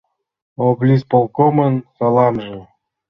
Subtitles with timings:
[0.67, 2.57] «Облисполкомын саламже.